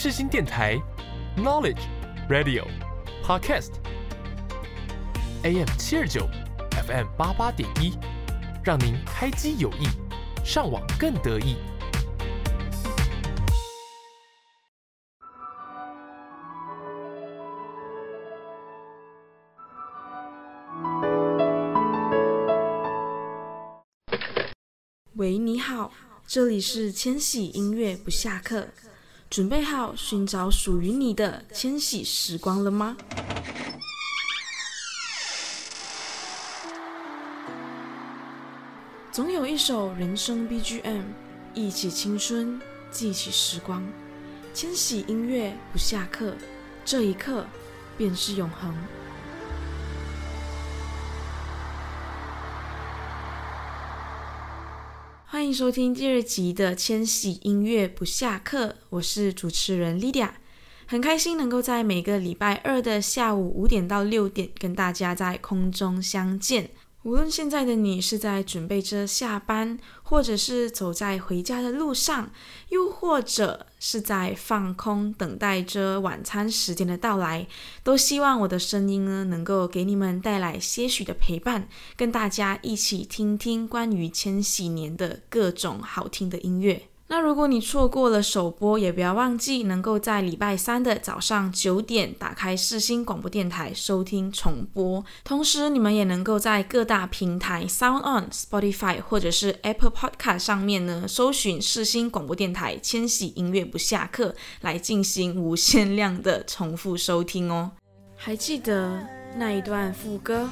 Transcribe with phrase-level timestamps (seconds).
[0.00, 0.80] 世新电台
[1.36, 1.80] ，Knowledge
[2.30, 2.64] Radio
[3.20, 3.72] Podcast
[5.42, 6.28] AM 七二九
[6.86, 7.98] FM 八八点一，
[8.62, 9.88] 让您开机有益，
[10.44, 11.56] 上网更得意。
[25.16, 25.90] 喂，你好，
[26.24, 28.68] 这里是千禧音乐不下课，
[29.30, 32.96] 准备好寻找属于你的千禧时光了吗？
[39.12, 41.02] 总有一首人生 BGM，
[41.52, 42.58] 忆起青春，
[42.90, 43.86] 记起时光。
[44.54, 46.34] 千禧音乐不下课，
[46.84, 47.44] 这一刻
[47.98, 48.74] 便是永恒。
[55.38, 60.30] 欢迎收听第二集的《千禧音乐不下课》，我是主持人 Lydia，
[60.84, 66.70] 很开心能够在每个礼拜二的下午五点到六点跟大家在空中相见。
[67.08, 72.30] 无论现在的你是在准备着下班，或者是走在回家的路上，
[72.68, 77.46] 又或者是在放空等待着晚餐时间的到来，
[77.82, 86.82] 都希望我的声音呢能够给你们带来些许的陪伴，跟大家一起听听关于千禧年的各种好听的音乐。
[87.10, 95.02] 那如果你错过了首播，也不要忘记能够在礼拜三的早上九点打开世新广播电台收听重播。
[95.24, 107.70] 同时，你们也能够在各大平台 Sound On、Spotify 或者是 Apple Podcast 上面呢，搜寻世新广播电台千禧音乐不下课，来进行无限量的重复收听哦。
[108.16, 109.02] 还记得
[109.34, 110.46] 那一段副歌？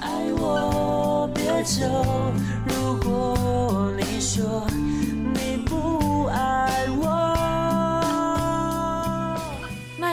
[0.00, 1.84] 爱我别走，
[2.66, 4.66] 如果你说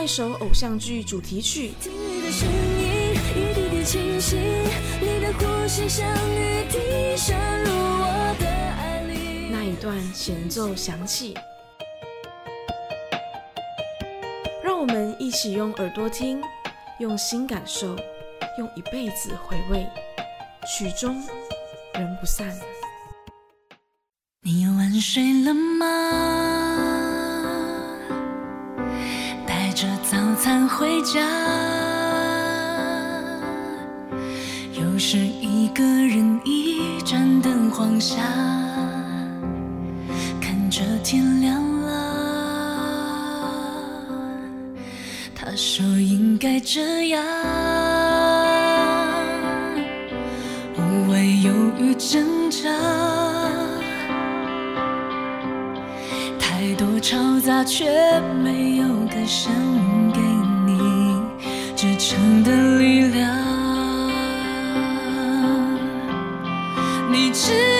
[0.08, 1.72] 首偶像剧主题曲。
[9.50, 11.34] 那一段前奏响起，
[14.64, 16.40] 让我们一起用耳朵听，
[16.98, 17.94] 用心感受，
[18.58, 19.86] 用一辈子回味，
[20.66, 21.22] 曲终
[21.92, 22.58] 人不散。
[24.40, 26.97] 你晚睡了吗？
[30.10, 31.20] 早餐回家，
[34.72, 38.16] 又是一个人一盏灯晃下，
[40.40, 41.92] 看着天亮了。
[45.34, 47.22] 他说应该这样，
[50.74, 53.17] 无谓犹豫挣扎。
[57.00, 57.86] 嘈杂，却
[58.42, 59.52] 没有歌声
[60.12, 60.20] 给
[60.66, 61.20] 你
[61.76, 63.28] 支撑的力量。
[67.10, 67.77] 你知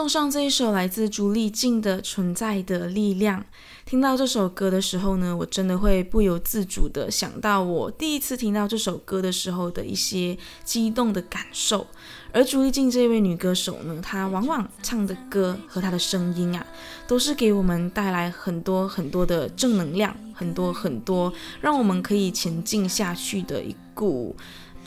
[0.00, 3.38] 送上这一首来自朱丽静的《存在的力量》。
[3.84, 11.86] 听到这首歌的时候呢，我真的会不由自主的想到我第一次听到这首歌的时候的一些激动的感受。
[12.32, 16.66] 而朱丽静这位女歌手呢，她往往唱的歌和她的声音啊，
[17.06, 21.30] 都是给我们带来很多很多的正能量，很多很多
[21.60, 24.34] 让我们可以前进下去的一股，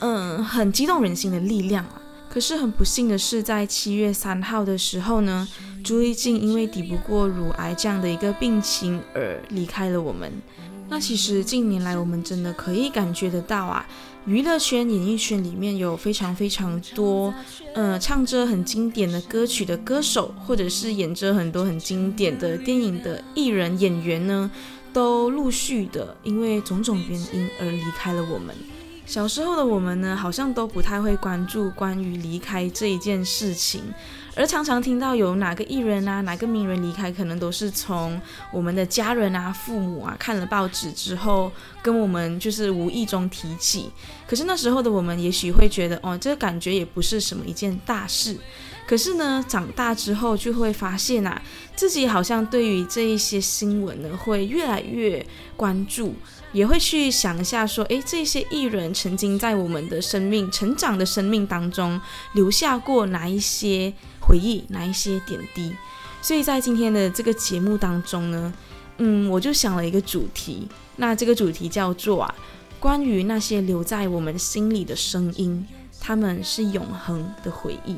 [0.00, 2.00] 嗯，很激动人心的力量啊。
[2.34, 5.46] 可是很不幸的是，在七月三号的时候呢，
[5.84, 10.32] 朱丽静因为抵不过乳癌这样的一个病情而离开了我们。
[10.88, 13.86] 那其实近年来，我们真的可以感觉得到啊，
[14.26, 17.32] 娱乐圈、演艺圈里面有非常非常多，
[17.72, 24.50] 呃，唱着很经典的歌曲的歌手，或者是演着很多很经典的电影的艺人、演员呢，
[24.92, 28.52] 都陆续的因为种种原因而离开了我们。
[29.06, 33.82] 小时候的我们呢，好像都不太会关注关于离开这一件事情，
[34.34, 38.20] 而常常听到有哪个艺人啊、哪个名人离开，可能都是从
[38.50, 41.52] 我们的家人啊、父母啊看了报纸之后，
[41.82, 43.90] 跟我们就是无意中提起。
[44.26, 48.36] 可是那时候的我们，也许会觉得，哦，这个感觉也不是什么一件大事。
[48.86, 51.40] 可是呢，长大之后就会发现啊，
[51.74, 55.24] 自己好像对于这一些新闻呢，会越来越
[55.56, 56.14] 关注。
[56.54, 62.00] 也会去想一下，说，诶，这些艺人曾经在我们的生命成长的生命当中
[62.32, 65.74] 留下过哪一些回忆，哪一些点滴。
[66.22, 68.54] 所以在今天的这个节目当中呢，
[68.98, 72.34] 嗯，我就想了一个主题，那这个主题叫做啊，
[72.78, 75.66] 关于那些留在我们心里的声音，
[76.00, 77.96] 他们是永恒的回忆。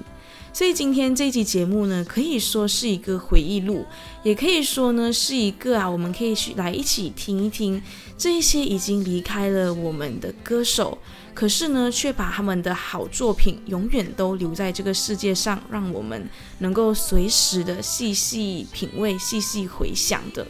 [0.57, 3.85] 所以今天这期节目呢，可以说是一个回忆录，
[4.23, 7.83] 也可以说呢是一个啊，我们可以去来一起听一听
[8.17, 10.97] 这一些已经离开了我们的歌手，
[11.35, 16.27] 可是呢却把他们的好作品永远都留在这个世界上，让我们
[16.61, 20.47] 能够随时的细细品味、细细回想的。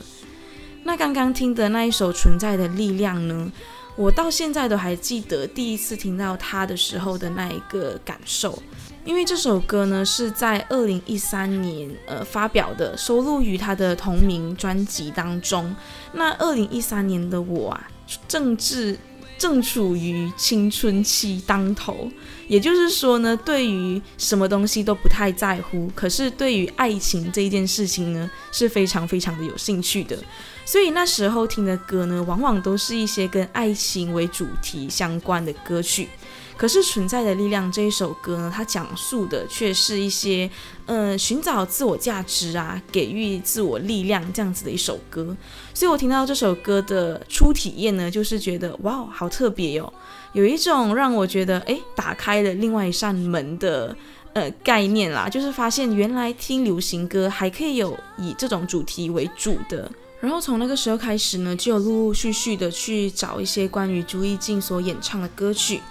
[0.84, 3.50] 那刚刚听的那一首《存在的力量》呢，
[3.96, 8.62] 我到现在都还记得第一次听到它的时候的那一个感受。
[9.06, 15.74] 因为这首歌呢是在二零一三年呃发表的，收录于他的同名专辑当中。
[16.12, 17.88] 那二零一三年的我啊，
[18.26, 18.98] 正值
[19.38, 22.10] 正处于青春期当头，
[22.48, 30.18] 也就是说呢，对于什么东西都不太在乎，可是对于爱情这一件事情呢，是非常非常的有兴趣的。
[30.64, 36.08] 所以那时候听的歌呢，往往都是一些跟爱情为主题相关的歌曲。
[36.56, 40.50] 可是存在的力量这一首歌呢，它讲述的却是一些，
[40.86, 45.36] 呃，寻找自我价值啊，给予自我力量这样子的一首歌。
[45.74, 49.92] 所以我听到这首歌的初体验呢，就是觉得哇，好特别哟，
[50.32, 53.94] 有一种让我觉得诶，打开了另外一扇门的
[54.32, 59.90] 呃概念啦，就是发现原来听流行歌还可以有以这种主题为主的。
[60.20, 65.82] 然后从那个时候开始呢，就陆陆续续的去找一些关于朱丽静所演唱的歌曲。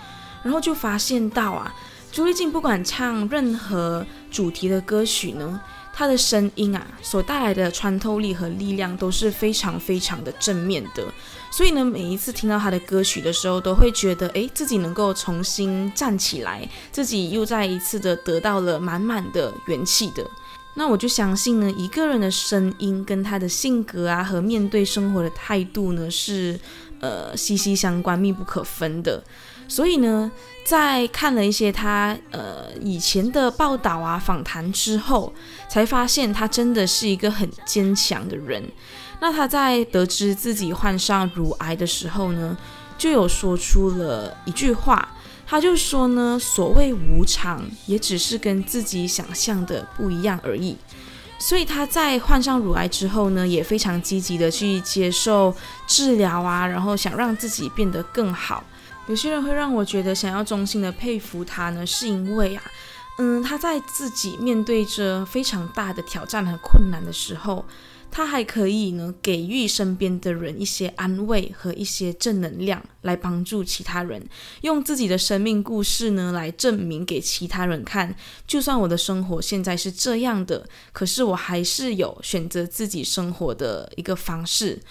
[0.45, 1.73] 然后就发现到啊，
[2.11, 5.59] 朱丽静不管唱任何主题的歌曲呢，
[5.91, 11.03] 她的声音啊所带来的穿透力和力量都是非常非常的正面的。
[11.49, 20.23] 所以呢，每一次听到她的歌曲的时候，都会觉得诶，自己能够重新站起来，自己又再一次的得到了满满的元气的。
[20.75, 26.59] 那我就相信呢，一个人的声音跟他的性格啊和面对生活的态度呢是
[26.99, 29.23] 呃息息相关、密不可分的。
[29.67, 30.31] 所以呢，
[30.65, 35.33] 在看了一些他呃以前的报道啊、访谈之后，
[35.69, 38.63] 才发现他真的是一个很坚强的人。
[39.19, 42.55] 那他在得知自己患上乳癌的时候呢，
[42.97, 45.09] 就有说出了一句话，
[45.47, 50.77] 他就说呢：“所谓无常，也只是跟自己想象的不一样而已。”
[51.39, 55.53] 所以他在患上乳癌之后呢，也非常积极的去接受
[55.85, 58.63] 治疗啊，然后想让自己变得更好。
[59.07, 62.63] 有些人会让我觉得想要衷心的佩服他呢，是因为啊，
[63.19, 67.63] 嗯，他在自己面对着非常大的挑战和困难的时候，
[68.09, 74.27] 他还可以呢给予身边的人一些安慰和一些正能量，来帮助其他人，
[74.61, 78.15] 用自己的生命故事呢来证明给其他人看，
[78.47, 84.81] 就算我的生活现在是这样的，可是我还是有选择自己生活的一个方式。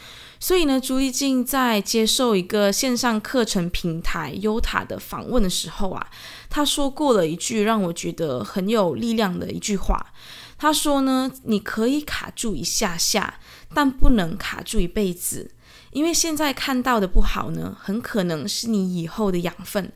[0.45, 6.07] 所以呢，朱丽静在接受一个线上课程平台优塔的访问的时候啊，
[6.51, 10.13] 他说过了一句让我觉得很有力量的一句话。
[10.59, 13.41] 他说呢，你可以卡住一下下，
[13.73, 15.51] 但不能卡住一辈子，
[15.93, 19.91] 因为现在看到的不好呢，很可能是你以后的养分。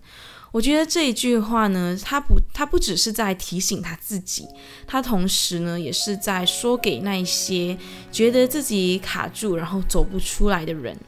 [0.58, 4.44] 我觉得这一句话呢，他不，他不只是在提醒他自己，
[4.88, 7.78] 他同时呢，也是在说给那一些
[8.10, 10.98] 觉得自己卡住然后走不出来的人。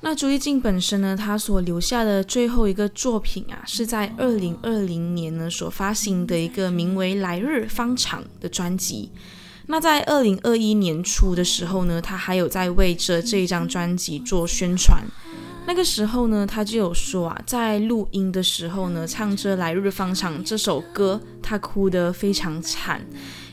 [0.00, 9.12] 那朱一静本身呢，他所留下的最后一个作品啊，是在二零二零年呢所发行的一个名为《来日方长》的专辑。
[9.68, 15.04] 那在二零二一年初的时候呢，他还有在为着这一张专辑做宣传。
[15.68, 23.04] 那个时候呢，他就有说啊，在录音的时候呢，唱着《来日方长》这首歌，他哭得非常惨，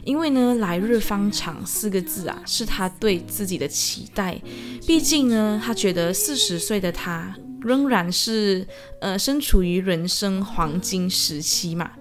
[0.05, 4.41] 因为呢，“来日方长”四个字啊，是他对自己的期待。
[4.87, 8.65] 毕竟呢，他觉得四十岁的他仍然是
[9.01, 11.91] 呃，身处于人生黄金时期嘛。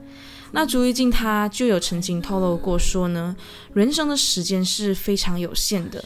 [0.52, 3.34] 那朱一静他就有曾经透露过说呢，
[3.72, 6.04] 人生的时间是非常有限的。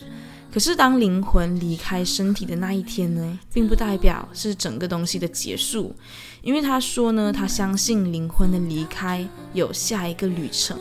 [0.50, 5.94] 可是，当灵魂离开身体的那一天呢，并不代表是整个东西的结束，
[6.40, 10.78] 因为他说呢，他相信灵魂的离开有下一个旅程，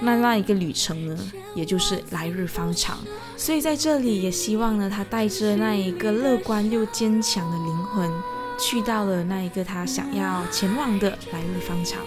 [0.00, 1.16] 那那一个旅程呢，
[1.54, 2.98] 也就是来日方长。
[3.36, 8.10] 所以在这里也希望呢，他带着那一个乐观又坚强的灵魂，
[8.58, 12.00] 去到了那一个他想要前往的来日方长。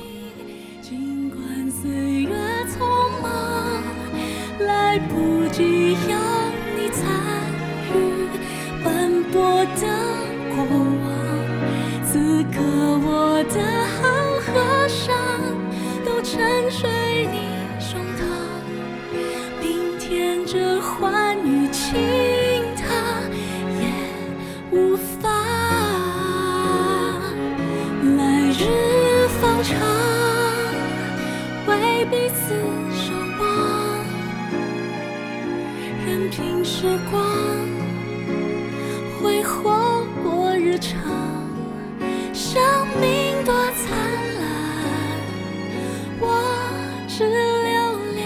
[0.81, 2.35] 尽管岁月
[2.65, 3.83] 匆忙，
[4.59, 6.44] 来不及要。
[6.95, 7.03] 参
[7.93, 7.95] 与
[8.83, 8.87] 斑
[9.31, 9.35] 驳
[9.75, 9.83] 的
[10.55, 10.55] 过
[11.03, 11.05] 往，
[12.05, 12.55] 此刻
[13.03, 13.55] 我的
[13.95, 13.99] 好
[14.39, 14.47] 和
[14.87, 15.03] 伤
[16.05, 16.89] 都沉睡
[17.31, 17.35] 你
[17.79, 18.23] 胸膛。
[19.61, 21.83] 明天这欢愉情
[22.77, 22.83] 他
[23.81, 23.83] 也
[24.71, 25.29] 无法。
[28.17, 28.21] 来
[28.57, 28.61] 日
[29.41, 29.73] 方长，
[31.67, 32.55] 为彼此
[36.65, 37.23] 时光。
[39.21, 40.93] 挥霍过日常，
[42.33, 42.59] 生
[42.99, 43.95] 命多灿
[44.39, 44.43] 烂，
[46.19, 46.25] 我
[47.07, 47.35] 只留
[48.15, 48.25] 恋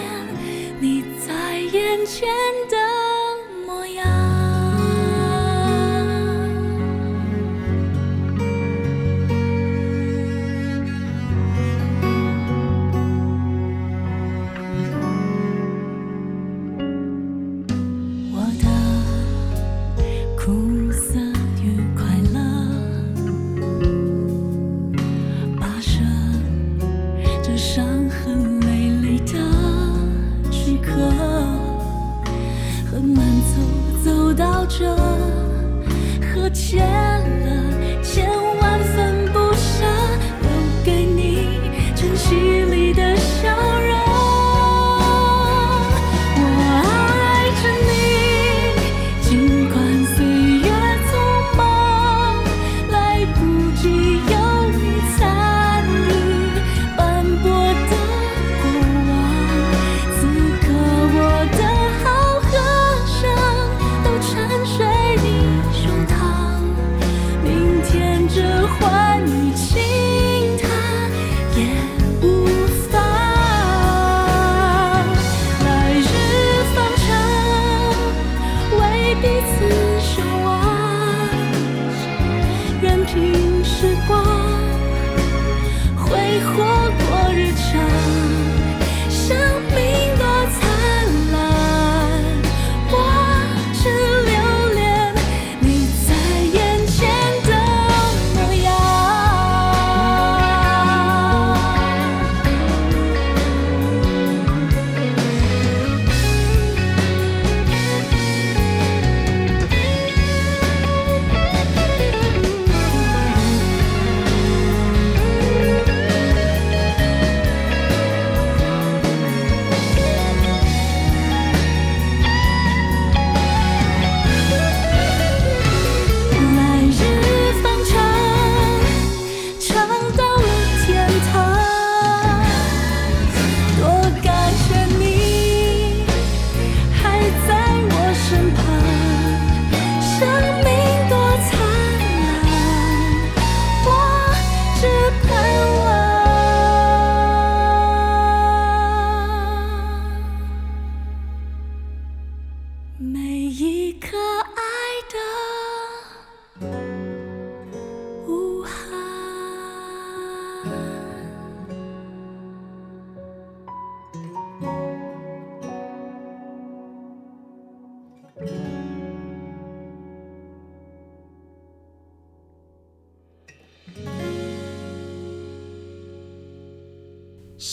[0.79, 2.29] 你在眼前
[2.69, 2.78] 的。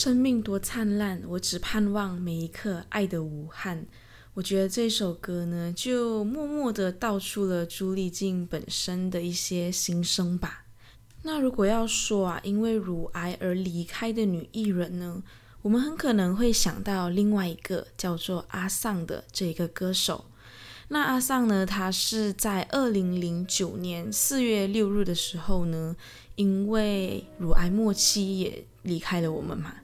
[0.07, 3.85] 生命多灿烂，我只盼望每一刻爱的无憾。
[4.35, 10.63] 我觉得这首歌呢，就默默的道出了朱丽静本身的一些心声吧。
[11.23, 15.21] 那如果要说啊，因为乳癌而离开的女艺人呢，
[15.61, 20.23] 我们很可能会想到另外一个叫做阿桑的这一个歌手。
[20.87, 25.97] 那阿桑呢，她是在二零零九年四月六日的时候呢，
[26.37, 29.75] 因为乳癌末期也离开了我们嘛。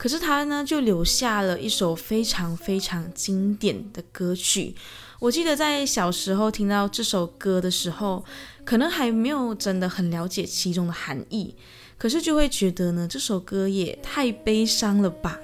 [0.00, 4.74] 可是他呢，就留下了一首非常非常经典的歌曲。
[5.18, 8.24] 我记得在小时候听到这首歌的时候，
[8.64, 11.54] 可能还没有真的很了解其中的含义，
[11.98, 15.38] 可是就会觉得呢，这首歌也太悲伤了吧。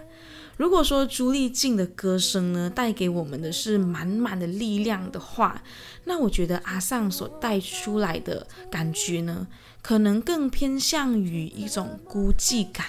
[0.56, 5.62] 如果说朱丽静的歌声呢，带给我们的是满满的力量的话，
[6.04, 9.46] 那我觉得阿尚所带出来的感觉呢，
[9.82, 12.86] 可能更偏向于一种孤寂感。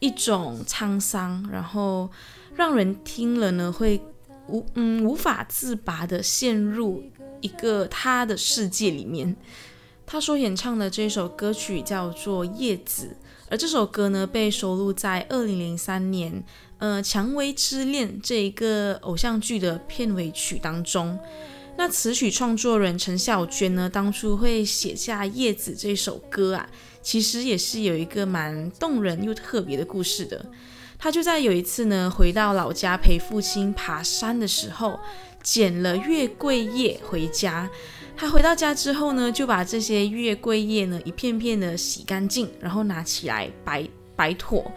[0.00, 2.10] 一种沧桑，然后
[2.54, 4.00] 让人听了呢会
[4.46, 7.02] 无嗯无法自拔的陷入
[7.40, 9.36] 一个他的世界里面。
[10.06, 13.16] 他所演唱的这首歌曲叫做《叶子》，
[13.50, 16.42] 而这首歌呢被收录在二零零三年
[16.78, 21.18] 呃《蔷薇之恋》这一个偶像剧的片尾曲当中。
[21.76, 26.68] 那词曲创作人陈小娟呢，当初会写下《叶子》这首歌啊。
[27.08, 30.44] 其实也是有一个蛮动人又特别的故事的。
[30.98, 35.00] 他就在有一次呢，回到老家陪父亲爬山的时候，
[35.42, 37.70] 捡了月桂叶回家。
[38.14, 43.88] 他回到家之后呢，就把这些月桂叶呢一片片的洗干净，然后拿起来摆
[44.18, 44.72] 摆妥。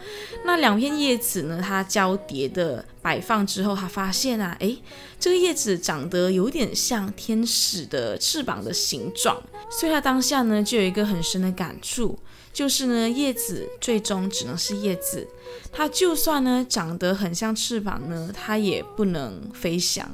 [0.46, 4.78] 那两片叶子呢，它交叠的摆放之后，他发现啊，诶，
[5.20, 9.42] 这个叶子长得有点像天使的翅膀的形状。
[9.72, 12.20] 所以他当下呢，就有一个很深的感触，
[12.54, 15.28] 就是呢，叶子最终只能是叶子，
[15.72, 20.08] 它就算呢长得很像翅膀呢，它也不能飞翔。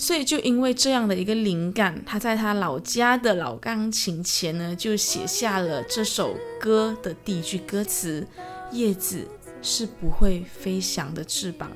[0.00, 8.24] 所以就因为这样的一个灵感，他在他老家的老钢琴前呢，就写下了这首歌的第一句歌词：
[8.72, 9.26] 叶子
[9.62, 11.70] 是不会飞翔的翅膀。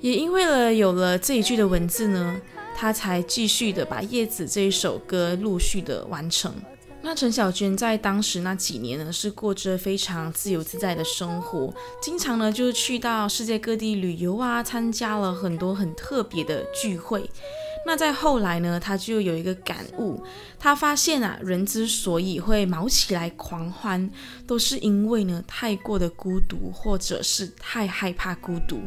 [0.00, 2.40] 也因为了有了这一句的文字呢。
[2.78, 6.52] 他才继续的把《叶子》这一首歌陆续的完成。
[7.00, 11.72] 那陈小娟在当时那几年呢，是过着非常自由自在的生活，
[12.02, 17.30] 经常呢就去到世界各地旅游啊，参加了很多很特别的聚会。
[17.86, 20.20] 那在后来呢，他就有一个感悟，
[20.58, 24.10] 他发现啊，人之所以会毛起来狂欢，
[24.44, 28.80] 都是因为呢太过的孤独，或者是太害怕孤独。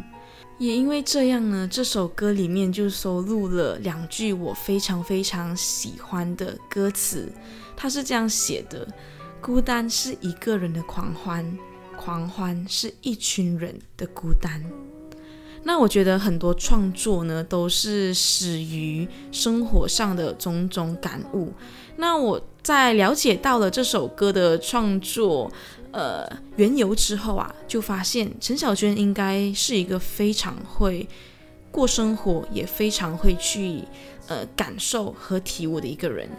[0.57, 7.31] 也因为这样呢，这首歌里面就收录了两句我非常非常喜欢的歌词。
[7.77, 8.85] 他是这样写的：
[9.39, 11.57] 孤单是一个人的狂欢，
[11.95, 14.61] 狂欢是一群人的孤单。
[15.63, 21.51] 那我觉得很多创作呢，都是始于生活上的种种感悟。
[21.97, 25.51] 那我在了解到了这首歌的创作。
[25.91, 26.23] 呃，
[26.57, 31.09] 缘由之后啊，就发现陈小娟应该是一个非常会
[31.71, 33.81] 过生活，也非常会去
[34.27, 36.29] 呃感受和体悟的一个人。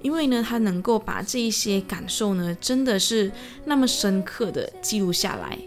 [0.00, 3.32] 因为呢，她能够把这一些感受呢，真的是
[3.64, 5.58] 那么深刻的记录下来。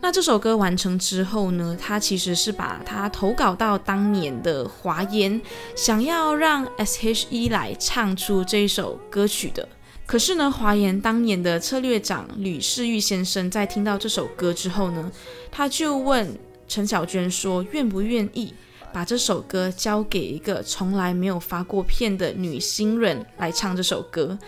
[0.00, 5.40] 那这首歌完成之后呢，他其实是把它投稿到当年的华研，
[5.74, 9.68] 想要让 S.H.E 来唱出这首歌曲的。
[10.06, 15.10] 可是呢，华研当年的策略长吕世玉先生在听到这首歌之后呢，
[15.50, 18.54] 他就问陈小娟说：“愿不愿意
[18.92, 24.38] 把这首歌交给一个从来没有发过片的女新人来唱这首歌？”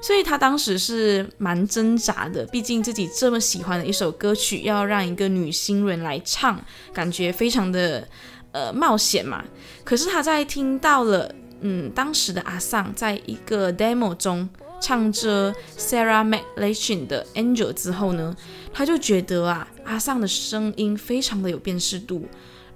[0.00, 6.60] 所以他当时是蛮挣扎的，毕竟自己这么喜欢的一首歌曲，要让一个女新人来唱，
[6.92, 8.06] 感觉非常的
[8.52, 9.44] 呃冒险嘛。
[9.84, 14.48] 可是他在听到了嗯当时的阿桑在一个 demo 中。
[14.78, 18.36] 唱着 Sarah m c l a c h i n 的 Angel 之后呢，
[18.74, 22.26] 他就觉得啊，阿尚的声音非常的有辨识度，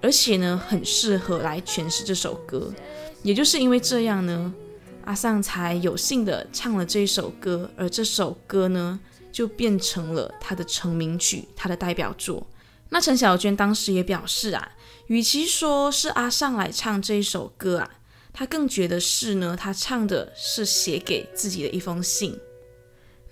[0.01, 2.73] 而且呢，很适合来诠释这首歌。
[3.23, 4.53] 也就是因为这样呢，
[5.11, 9.01] 阿尚才有幸的唱了这首歌，而这首歌呢，
[9.33, 12.46] 就变成了他的成名曲，他的代表作。
[12.90, 14.70] 那陈小娟当时也表示啊，
[15.09, 17.90] 与其说是阿尚来唱这一首歌啊。
[18.33, 22.38] 他更觉得是呢，他唱的是写给自己的一封信。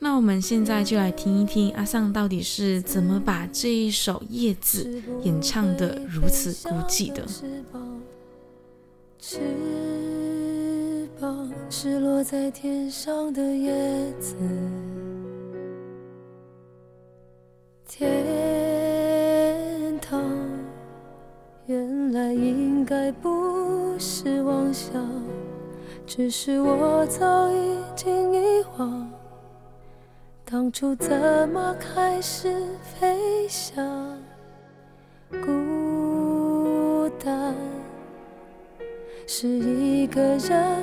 [0.01, 7.25] 那我们现在就来听一听阿桑到底是怎么把这一首《叶子》演唱的如此孤寂的。
[11.71, 14.35] 是落在天上的叶子，
[17.87, 20.21] 天堂
[21.67, 24.93] 原来应该不是妄想，
[26.07, 29.09] 只是我早已经遗忘。
[30.45, 32.51] 当初怎么开始
[32.83, 34.19] 飞翔？
[35.31, 37.55] 孤单
[39.27, 40.83] 是一个人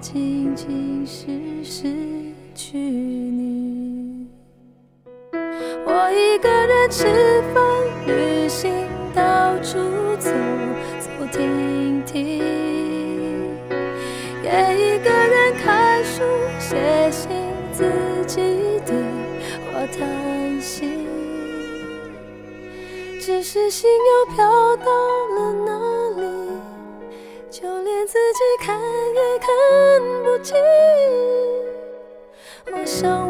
[0.00, 1.26] 仅仅是
[1.62, 1.92] 失
[2.54, 4.26] 去你。
[5.84, 7.04] 我一个人吃
[7.52, 7.62] 饭、
[8.06, 8.72] 旅行、
[9.14, 9.78] 到处
[10.18, 10.30] 走
[10.98, 12.38] 走停停，
[14.42, 16.22] 也一个人看书、
[16.58, 17.30] 写信、
[17.70, 17.84] 自
[18.26, 18.40] 己
[18.86, 18.96] 对
[19.66, 20.88] 话、叹息。
[23.20, 24.86] 只是心又飘到
[25.34, 25.39] 了？
[28.10, 28.76] 自己看
[29.14, 29.48] 也看
[30.24, 30.56] 不清。
[32.72, 33.29] 我想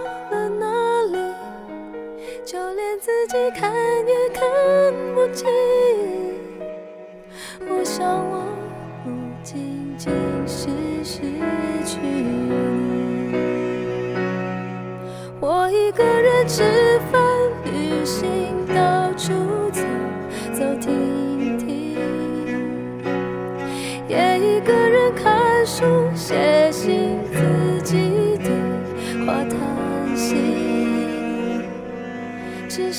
[2.91, 3.71] 连自己看
[4.05, 4.43] 也看
[5.15, 5.47] 不清。
[7.69, 8.43] 我想我
[9.05, 9.09] 不
[9.41, 10.11] 仅仅
[10.45, 10.67] 是
[11.01, 11.21] 失
[11.85, 13.33] 去你，
[15.39, 17.21] 我一个人吃饭、
[17.63, 19.31] 旅行、到处
[19.71, 19.81] 走
[20.53, 21.00] 走停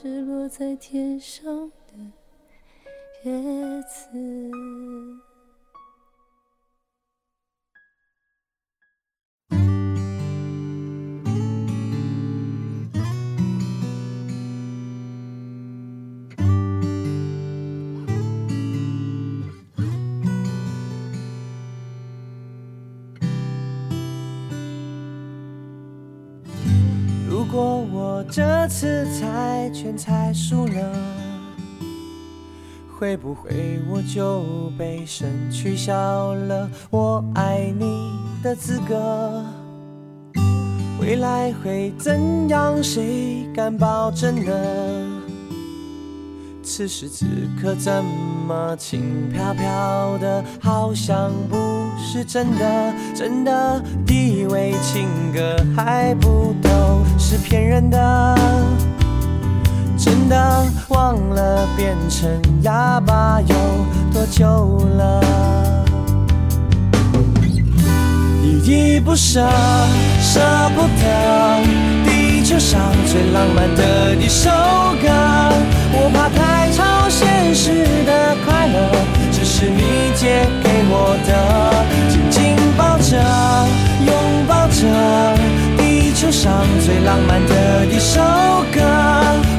[0.00, 1.94] 是落在天上的。
[3.24, 5.27] 叶子。
[27.58, 30.92] 果我这次猜拳猜输了，
[32.96, 34.44] 会不会我就
[34.78, 38.12] 被神取消了我爱你
[38.44, 39.44] 的资格？
[41.00, 42.80] 未来会怎样？
[42.80, 44.52] 谁敢保证呢？
[46.62, 47.26] 此时此
[47.60, 48.04] 刻怎
[48.46, 51.56] 么轻飘飘的，好像不
[51.98, 56.68] 是真的，真的以为情歌还不都
[57.30, 58.34] 是骗人的，
[59.98, 62.26] 真的忘了变成
[62.62, 63.54] 哑巴有
[64.10, 65.22] 多久了，
[68.42, 69.46] 依依不舍，
[70.22, 70.40] 舍
[70.74, 71.62] 不得，
[72.06, 74.48] 地球上最浪漫的一首
[75.02, 75.10] 歌，
[75.92, 78.90] 我怕太超现实的快乐，
[79.30, 79.82] 只是你
[80.16, 83.18] 借给我的，紧紧抱着，
[84.06, 84.14] 拥
[84.48, 84.80] 抱着，
[86.18, 88.20] 球上最浪漫的一首
[88.74, 88.80] 歌，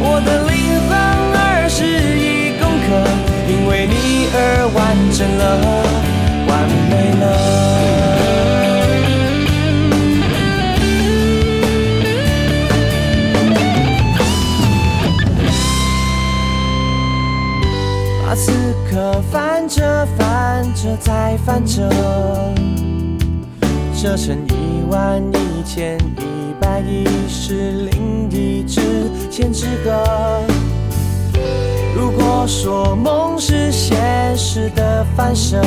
[0.02, 0.92] 我的灵魂
[1.34, 2.88] 二十一公克，
[3.48, 4.78] 因为你而完
[5.10, 5.42] 整了，
[6.50, 6.52] 完
[6.90, 7.24] 美了。
[18.26, 18.52] 把此
[18.92, 21.90] 刻翻着翻着再翻着，
[23.96, 27.54] 折成一万一千一百一十
[27.92, 28.82] 零一只
[29.30, 30.42] 千纸鹤。
[31.96, 35.62] 如果说梦是现实的反射，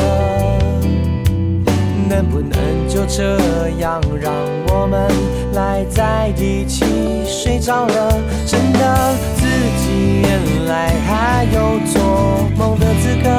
[2.09, 2.51] 能不能
[2.89, 3.39] 就这
[3.79, 4.35] 样让
[4.71, 5.09] 我们
[5.53, 6.85] 赖在一起
[7.25, 8.21] 睡着了？
[8.45, 13.31] 真的自己原来还有做梦的资格，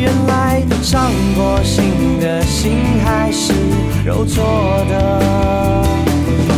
[0.00, 3.52] 原来伤过心的心还是
[4.02, 4.42] 肉做
[4.88, 4.94] 的，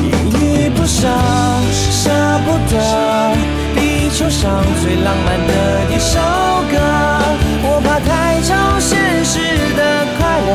[0.01, 1.09] 依依不舍，
[1.73, 2.09] 舍
[2.47, 3.35] 不得。
[3.75, 5.53] 地球上最浪漫的
[5.91, 6.21] 一首
[6.71, 6.79] 歌，
[7.65, 9.41] 我怕太超现实
[9.77, 10.51] 的快乐，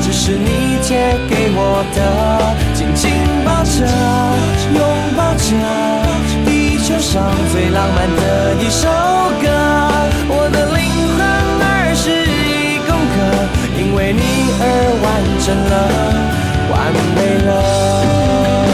[0.00, 1.98] 只是你借给我的，
[2.72, 3.12] 紧紧
[3.44, 3.84] 抱着，
[4.72, 4.80] 拥
[5.14, 5.44] 抱着，
[6.46, 7.22] 地球上
[7.52, 8.88] 最浪漫的一首
[9.42, 9.44] 歌，
[10.30, 10.80] 我的灵
[11.18, 11.19] 魂，
[14.10, 14.22] 为你
[14.58, 14.64] 而
[15.04, 15.06] 完
[15.46, 15.72] 整了，
[16.72, 16.74] 完
[17.14, 18.69] 美了。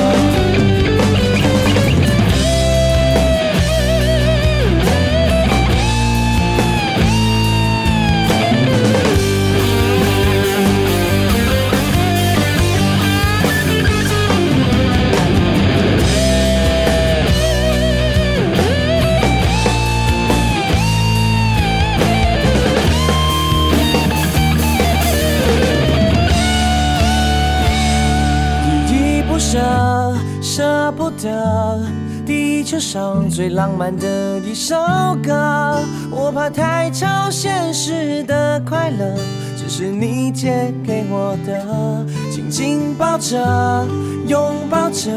[33.36, 34.74] 最浪漫的一首
[35.22, 35.78] 歌。
[36.10, 39.14] 我怕太超现实的快乐，
[39.58, 43.86] 只是你借给我的，紧紧抱着，
[44.26, 45.10] 拥抱着，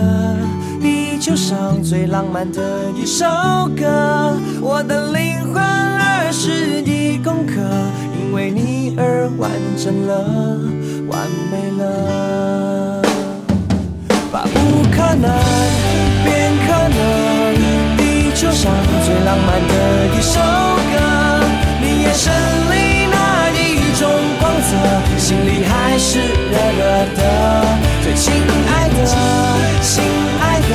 [0.82, 3.24] 地球上最浪漫的一首
[3.78, 4.36] 歌。
[4.62, 7.54] 我的灵魂二十一公克，
[8.20, 10.60] 因为你而完整了，
[11.08, 13.02] 完美了。
[14.30, 15.32] 把不可能
[16.26, 16.98] 变可能，
[18.60, 18.70] 上
[19.06, 19.74] 最浪漫的
[20.18, 20.38] 一首
[20.92, 21.00] 歌，
[21.80, 22.30] 你眼神
[22.70, 23.58] 里那一
[23.98, 24.04] 种
[24.38, 24.76] 光泽，
[25.18, 26.84] 心里还是热热
[27.16, 27.22] 的。
[28.04, 28.34] 最亲
[28.68, 28.96] 爱的，
[29.82, 30.04] 亲
[30.42, 30.68] 爱的，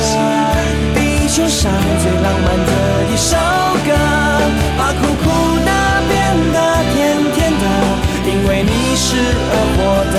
[0.95, 1.71] 地球上
[2.01, 2.71] 最浪漫的
[3.13, 3.37] 一首
[3.85, 3.93] 歌，
[4.75, 5.23] 把苦苦
[5.63, 5.69] 的
[6.09, 6.11] 变
[6.53, 6.57] 得
[6.91, 6.95] 甜
[7.35, 7.63] 甜的，
[8.25, 9.15] 因为你是
[9.51, 9.77] 而活
[10.11, 10.17] 的，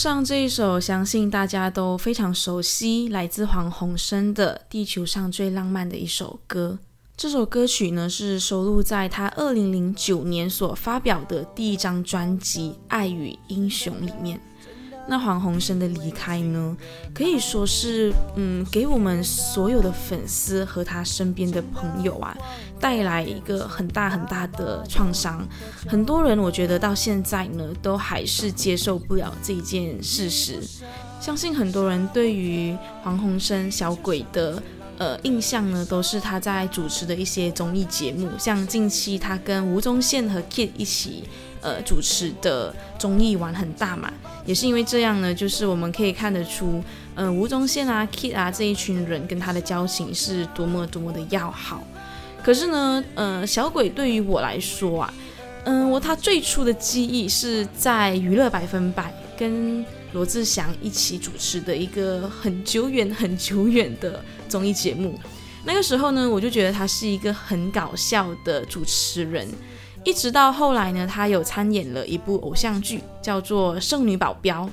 [0.00, 6.78] 上这一首，相信大家都非常熟悉，来自黄宏升的《地球上最浪漫的一首歌》。
[7.18, 14.40] 这首歌曲呢是收录在他二零零九年所发表的第一张专辑《爱与英雄》里面。
[15.10, 16.76] 那黄鸿升的离开呢，
[17.12, 22.32] 可以说是嗯，给我们所有的粉丝和他身边的朋友啊，
[22.78, 25.44] 带来一个很大很大的创伤。
[25.88, 30.60] 很多人我觉得到现在呢，都还是接受不了这一件事实。
[31.20, 34.62] 相信很多人对于黄鸿升小鬼的
[34.96, 41.24] 呃印象呢，都是他在主持的一些综艺节目，像近期他跟吴宗宪和 Kid 一起
[41.60, 44.12] 呃主持的综艺玩很大嘛，
[44.44, 46.82] 也是因为这样呢，就是我们可以看得出，
[47.14, 51.82] 呃吴宗宪啊 Kid 啊这一群人跟他的交情是多么多么的要好。
[52.42, 55.14] 可是呢，呃小鬼对于我来说啊，
[55.64, 59.84] 嗯我他最初的记忆是在娱乐百分百跟。
[60.12, 65.16] 罗志祥一起主持的一个很久远、很久远的综艺节目。
[65.64, 69.48] 那个时候呢，我就觉得他是一个很搞笑的主持人。
[70.04, 74.64] 一直到后来呢，他有参演了一部偶像剧，叫做《圣女保镖》。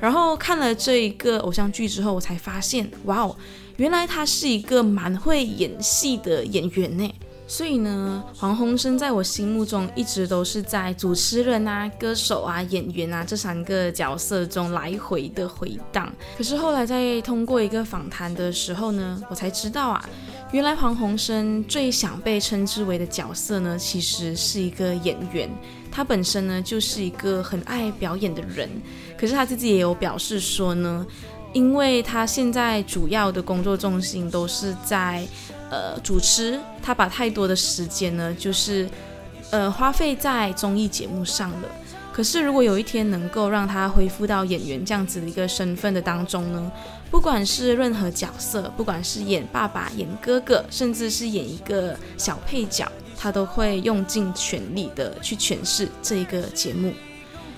[0.00, 3.36] 然后看了这一个偶像剧之后，我才发现，哇哦，
[3.76, 7.08] 原来他是一个蛮会演戏的演员呢。
[7.52, 16.10] 所以呢，黄鸿升在我心目中一直都是在主持人啊、歌手啊、演员啊这三个角色中来回的回荡。
[16.38, 20.08] 可是后来在通过一个访谈的时候呢，我才知道啊，
[20.50, 25.46] 原来黄鸿升最想被称之为的角色呢，其实是一个演员。
[25.90, 28.66] 他本身呢就是一个很爱表演的人。
[29.14, 31.06] 可是他自己也有表示说呢，
[31.52, 35.28] 因为他现在主要的工作重心都是在。
[35.72, 38.86] 呃，主持他把太多的时间呢，就是
[39.50, 41.68] 呃花费在综艺节目上了。
[42.12, 46.70] 可是如果有一天能够让他恢复到演员这样子的一个身份的当中呢，
[47.10, 56.92] 不管是任何角色，不管是演爸爸、演哥哥，甚至是演一个小配角，他都会用尽全力的去诠释这一个节目。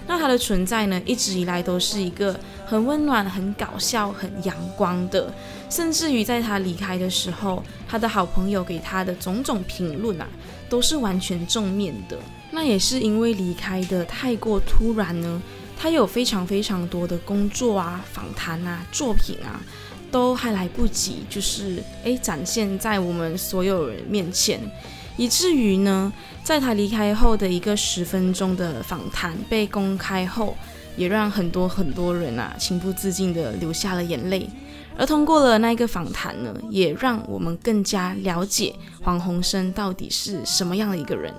[0.06, 5.32] 那他的存在呢，一直以来都是一个很温暖、很搞笑、很阳光的。
[5.70, 10.26] 甚至于在他离开的时候，他的好朋友给他的种种评论啊，
[10.68, 12.18] 都是完全正面的。
[12.50, 15.42] 那也是因为离开的太过突然呢，
[15.76, 19.60] 他有非常非常多的工作啊、访谈啊、作品啊，
[20.12, 24.60] 都还来不及，就是诶展现在我们所有人面前。
[25.16, 30.56] 以至于呢，在他离开后的一个十分钟的访谈被公开后，
[30.96, 34.48] 也让很多很多人啊情不自禁的流下了眼泪。
[34.96, 41.34] 而通过了那一个访谈呢，也让我们更加了解黄鸿升到底是什么样的一个人。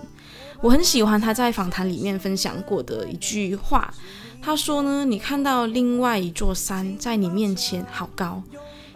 [0.61, 3.93] 我很喜欢他在访谈里面分享过的一句话，
[4.41, 8.43] 他说呢：“你看到另外一座山在你面前好高，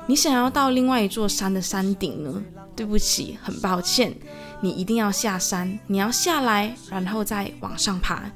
[0.08, 2.44] 你想要到另外一座山的山顶呢？
[2.76, 4.14] 对不起，很抱歉。”
[4.62, 8.30] 你一定要下山，你要下来，然后再往上爬。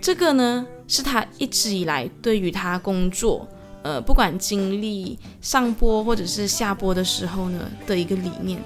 [0.00, 3.46] 这个呢，是他一直以来对于他工作，
[3.82, 8.62] 呃，不管经历上坡或者是下坡的时候呢的一个理念。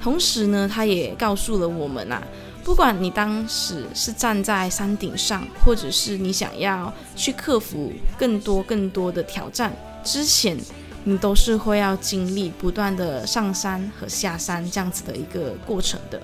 [0.00, 2.22] 同时呢，他也告诉了我们啊，
[2.64, 9.72] 不管你当时是站在山顶上，或者是你想要去克服更多更多的挑战
[10.02, 10.56] 之前。
[11.04, 16.20] 你都是会要经历不断的上山和下山这样子的一个过程的。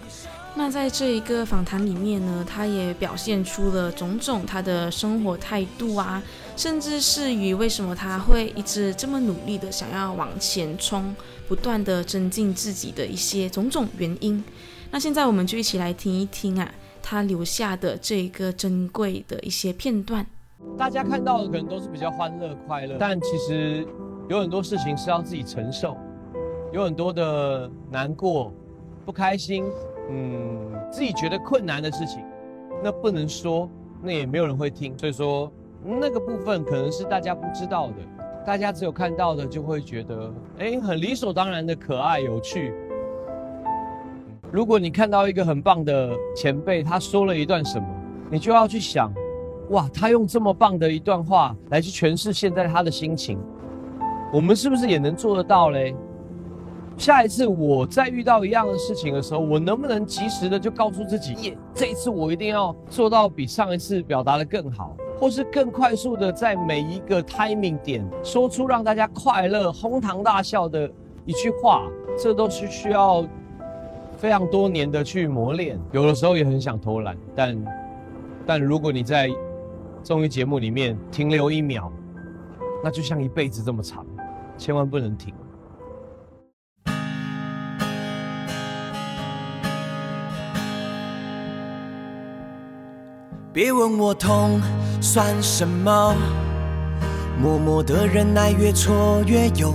[0.57, 6.23] 那在这一个访谈里面呢，他也表现出了种种他的生活态度啊，
[6.57, 11.15] 甚至是于为什么他会一直这么努力的想要往前冲，
[11.49, 14.43] 不断的增进自己的一些种种原因。
[14.91, 20.25] 那现在我们就一起来听一听啊，他留下的这一个珍贵的一些片段。
[20.79, 23.87] 大家看到的可能都是比较欢乐快乐，但其实。
[24.27, 25.99] 有很多事情是要自己承受，
[26.73, 28.51] 有很多的难过、
[29.05, 29.67] 不开心，
[30.11, 32.23] 嗯，自己觉得困难的事情，
[32.83, 33.69] 那不能说，
[34.03, 34.97] 那也没有人会听。
[34.99, 35.51] 所以说，
[35.83, 37.95] 那个部分可能是大家不知道的，
[38.47, 42.73] 大家只有看到的就会觉得，哎，很理所当然的可爱有趣。
[44.53, 47.87] 如果你看到一个很棒的前辈，他说了一段什么，
[48.31, 49.13] 你就要去想，
[49.71, 53.39] 哇，他用这么棒的一段话来去诠释现在他的心情。
[54.33, 55.97] 我们是不是也能做得到嘞？
[56.97, 70.91] 下一次我再遇到一样的事情的时候，我能不能及时的就告诉自己，耶，这一次我一定要做到比上一次表达的更好，或是更快速的在每一个 timing 点说出让大家快乐、哄堂大笑的
[71.27, 71.83] 一句话，
[72.17, 73.27] 这都是需要
[74.17, 75.79] 非常多年的去磨练。
[75.93, 77.65] 有的时候也很想偷懒，但
[78.47, 79.29] 但如果你在
[80.03, 81.93] 综艺节目里面停留一秒，
[82.83, 84.07] 那就像一辈子这么长。
[84.57, 85.35] 千万不能停！
[93.55, 94.61] 别问我痛
[95.01, 96.17] 算什么，
[97.41, 99.73] 默默的忍耐，越挫越勇，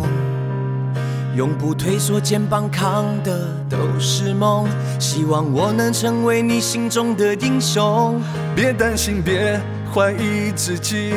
[1.33, 4.67] 永不退缩，肩膀扛的都是梦。
[4.99, 8.21] 希望我能成为你心中的英雄。
[8.53, 9.57] 别担心，别
[9.95, 11.13] 怀疑自己。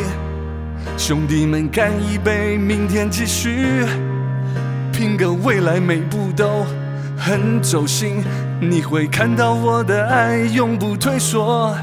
[0.97, 3.85] 兄弟们，干一杯，明天继续。
[4.93, 6.65] 拼个未来，每步都
[7.19, 8.23] 很走心。
[8.61, 11.75] 你会看到我的爱永不退缩。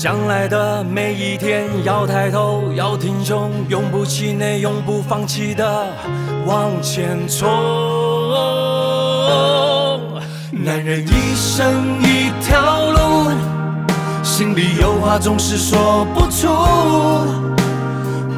[0.00, 5.88] 将来的每一天，要抬头，要挺胸，永不气馁，永不放弃的
[6.46, 7.46] 往前冲。
[10.52, 13.30] 男人一生一条路，
[14.22, 16.48] 心里有话总是说不出，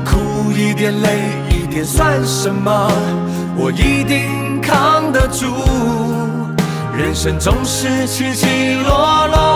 [0.05, 1.11] 苦一点，累
[1.49, 2.91] 一点算什么？
[3.57, 5.47] 我一定扛得住。
[6.99, 9.52] 人生总是起起落落。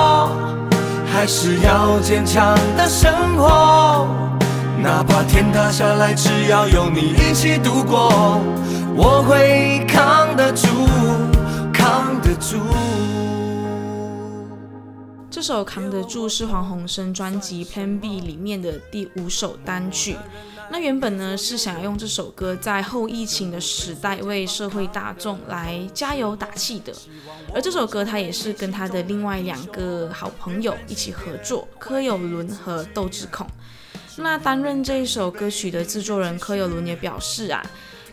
[1.19, 4.07] 还是要坚强的生活，
[4.83, 8.39] 哪怕天塌下来，只要有你一起度过，
[8.95, 10.69] 我会扛得住，
[11.73, 12.59] 扛得住。
[15.31, 20.19] 这首《扛得住》是黄宏生专辑《Plan B》里面的第五首单曲。
[20.71, 26.93] 那原本呢是想要用这首歌在后疫情的时代为社会大众来加油打气的，
[27.55, 33.47] 而这首歌他也是跟他的另外两个好朋友一起合作，柯有伦和窦智孔。
[34.19, 37.65] 那担任这一首歌曲的制作人柯有伦也表示啊，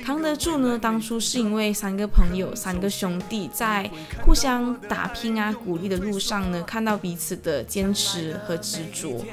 [0.03, 3.89] 扛得住呢，当初是因为三个朋友、三个兄弟在
[4.25, 9.25] 互相打拼啊、鼓励的路上呢，看到彼此的坚持和执着。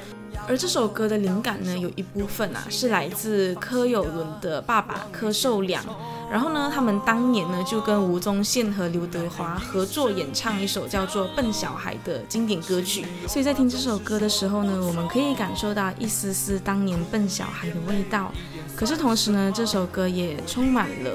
[0.47, 5.83] 而这首歌的灵感呢，有一部分啊是来自柯有伦的爸爸柯受良。
[6.29, 13.05] 然后呢，他们当年呢就跟吴宗宪和刘德华合作演唱一首叫做《笨小孩》的经典歌曲。
[13.27, 18.31] 所以在听这首歌的时候呢，我们可以感受到一丝丝当年笨小孩的味道。
[18.77, 21.11] 可是同时呢，这首歌也充满了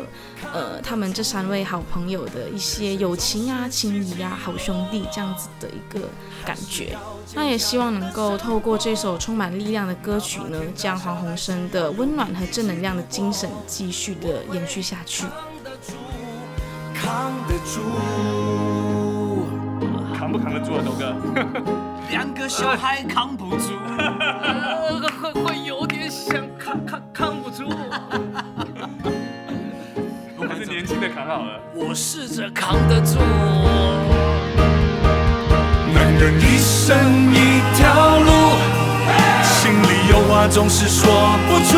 [0.53, 6.07] 呃他们这三位好朋友的一些友情啊、情谊啊、好兄弟这样子的一个
[6.45, 6.95] 感觉。
[7.35, 15.27] 那也希望能够透过这首充满力量的歌曲呢，将黄鸿升的温暖和正能量的精神继续的延续下去。
[16.95, 17.81] 扛得住，
[20.17, 21.15] 扛不扛得住啊，豆哥？
[22.11, 23.75] 两个小孩扛不住，
[25.21, 27.65] 会会有点想扛扛扛不住。
[30.39, 31.61] 我还是年轻的扛好了。
[31.75, 33.19] 我试着扛得住。
[36.19, 36.97] 人一生
[37.31, 37.85] 一条
[38.21, 38.31] 路，
[39.43, 41.05] 心里有话总是说
[41.47, 41.77] 不出，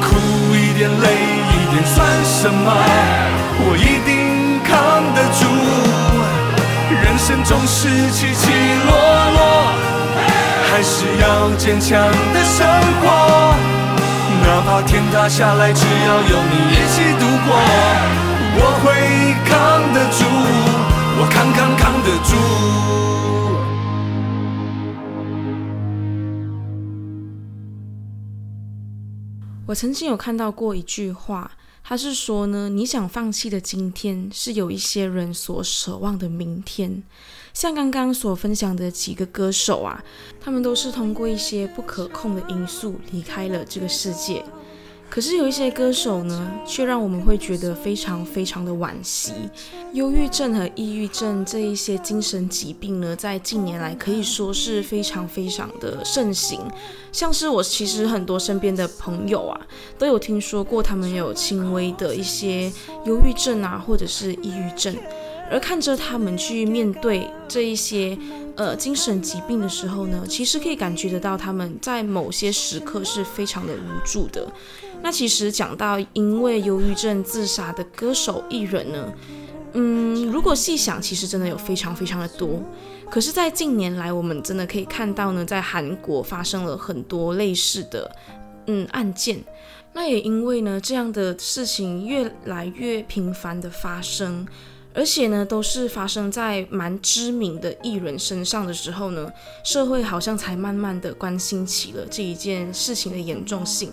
[0.00, 0.16] 苦
[0.54, 1.06] 一点，累
[1.52, 2.72] 一点算什么？
[3.60, 4.72] 我一定扛
[5.14, 5.44] 得住。
[6.90, 8.50] 人生总是起起
[8.86, 8.90] 落
[9.36, 9.38] 落，
[10.70, 12.00] 还是要坚强
[12.32, 12.66] 的生
[13.02, 13.54] 活。
[14.42, 17.48] 哪怕天塌下来，只要有你一起度过，
[18.56, 18.86] 我会
[19.44, 19.52] 扛
[19.92, 20.24] 得住，
[21.20, 22.36] 我扛扛扛得住。
[29.66, 31.50] 我曾经有看到过一句话，
[31.82, 37.02] 他是说呢，你想放弃的今天，是有一些人所奢望的明天。
[37.52, 40.04] 像刚刚所分享的几个歌手啊，
[40.40, 44.44] 他们都是通过一些不可控的因素离开了这个世界。
[45.10, 49.32] 可是有一些歌手呢，却让我们会觉得非常非常的惋惜。
[49.94, 56.60] 忧郁症和抑郁症这一些精神疾病呢，在近年来可以说是非常非常的盛行。
[57.10, 59.58] 像是我其实很多身边的朋友啊，
[59.98, 62.70] 都有听说过他们有轻微的一些
[63.06, 64.94] 忧郁症啊，或者是抑郁症。
[65.50, 68.16] 而看着他们去面对这一些
[68.54, 74.46] 呃精神疾病的时候呢，其实可以感觉得到他们在某些时刻是非常的无助的。
[75.02, 79.12] 那其实讲到因为忧郁症自杀的歌手艺人呢，
[79.72, 82.62] 嗯，如果细想，其实真的有非常非常的多。
[83.10, 88.10] 可是，在近年来，我们真的可以看到呢，在韩国发生了很多类似的
[88.66, 89.42] 嗯案件。
[89.94, 94.46] 那也因为呢，这样的事情越来越频繁的发生。
[94.94, 99.30] 而且呢，都是发生在蛮知名的艺人身上的时候呢，
[99.64, 103.92] 社会好像才慢慢的关心起了这一件事情的严重性。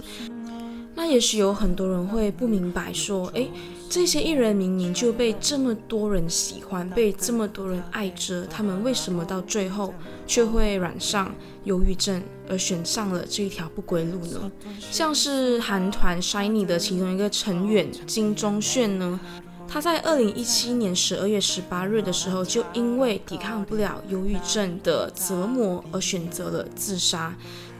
[0.96, 3.52] 那也许有很多人会不明白，说，诶，
[3.90, 9.94] 这些艺人明明就被这么多人喜欢，被这么多人爱着，他们为什么到最后
[10.26, 11.36] 却会染上
[11.66, 14.50] 忧郁症，而选上了这一条不归路呢？
[14.80, 19.20] 像是韩团 SHINee 的其中一个成员金钟铉呢？
[19.68, 27.36] 他在二零一七年十二月十八日的时候，就因为抵抗不了忧郁症的折磨而选择了自杀。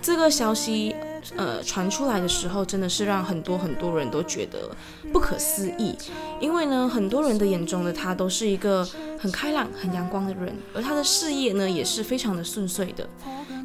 [0.06, 0.96] 这个消息，
[1.36, 4.70] 呃，传出来的时候，真的是让很多很多人都觉得
[5.12, 5.96] 不可思议。
[6.40, 8.88] 因为呢，很多人的眼中的他都是一个
[9.18, 13.10] 很开朗、很阳光的人，而他的事业呢，也是非常的顺遂的。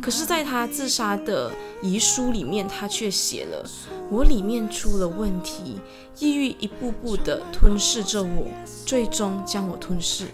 [0.00, 3.62] 可是，在他自杀的遗书里面，他却写了
[4.08, 5.78] ：“我里面出了问题，
[6.20, 8.46] 抑郁一步步的吞噬着我，
[8.86, 10.24] 最终将我吞噬。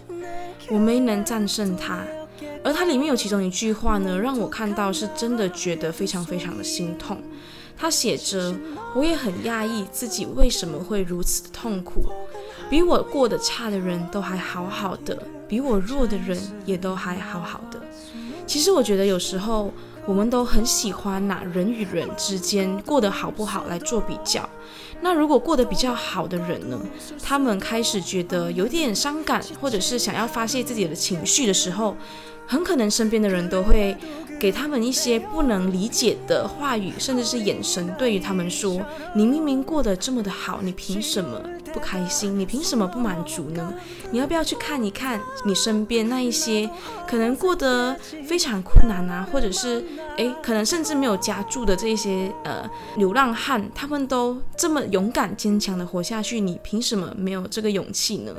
[0.69, 2.05] 我没能战胜它，
[2.63, 7.21] 而它里面有其中一句话呢，让我看到是真的觉得非常非常的心痛。
[7.77, 8.55] 他写着
[8.95, 12.05] ：“我也很讶异自己为什么会如此的痛苦，
[12.69, 17.81] 比我过得差的人都还好好的，比我弱的人也都还好好的。”
[18.47, 19.71] 其实我觉得有时候。
[20.07, 24.49] 我们都很喜欢拿人与人之间过得好不好来做比较。
[25.01, 26.79] 那如果过得比较好的人呢？
[27.23, 31.95] 他们开始觉得有点伤感，或者是想要发泄自己的情绪的时候。
[32.47, 33.95] 很可能身边的人都会
[34.39, 38.81] 给他们一些不能理解的话语，甚至是眼神，对于他们说
[39.13, 41.41] ：“你明明过得这么的好，你凭什么
[41.73, 42.39] 不开心？
[42.39, 43.73] 你凭什么不满足呢？
[44.11, 46.69] 你要不要去看一看你身边那一些
[47.07, 47.95] 可能过得
[48.25, 49.83] 非常困难啊，或者是
[50.17, 58.33] 诶，可能甚至没有家住的这些呃流浪汉，他们都这么勇敢坚强的活下去，你凭什么没有这个勇气呢？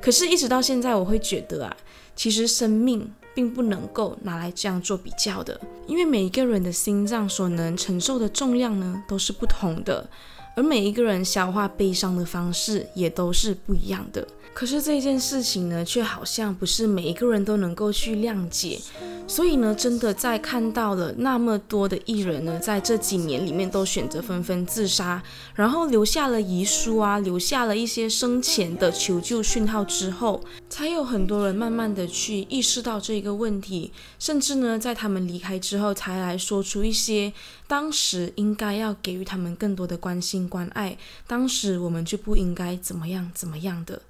[0.00, 1.76] 可是，一直到现在，我会觉得啊，
[2.16, 3.12] 其实生命。
[3.34, 10.08] 并不能够拿来这样做比较的，因为每一个人的心脏所能承受的重量呢都是不同的，
[10.54, 14.26] 而每一个人消化悲伤的方式也都是不一样的。
[14.52, 18.78] 可是这件事情呢，却好像不是每一个人都能够去谅解。
[19.26, 25.20] 所以呢，真的在看到了那么多的艺人呢，在这几年里面都选择纷纷自杀，
[25.56, 37.32] 然后留下了遗书啊，留下了一些生前的求救讯号之后，才有很多人慢慢的去意识到这个问题，甚至呢，在他们离开之后，才来说出一些
[37.66, 40.96] 当时应该要给予他们更多的关心关爱，
[41.26, 44.02] 当时我们就不应该怎么样怎么样的。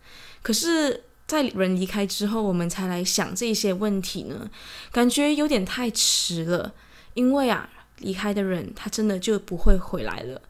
[0.42, 1.04] 可是。
[1.26, 4.50] 在人离开之后，我们才来想这些问题呢，
[4.92, 6.74] 感觉有点太迟了。
[7.14, 7.66] 因为啊，
[8.00, 10.42] 离开的人他真的就不会回来了，